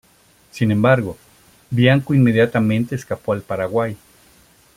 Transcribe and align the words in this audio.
Sin 0.49 0.71
embargo, 0.71 1.15
Bianco 1.69 2.15
inmediatamente 2.15 2.95
escapó 2.95 3.33
al 3.33 3.43
Paraguay. 3.43 3.95